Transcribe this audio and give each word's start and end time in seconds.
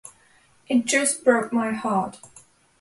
It 0.67 0.85
just 0.85 1.23
broke 1.23 1.53
my 1.53 1.73
heart. 1.73 2.17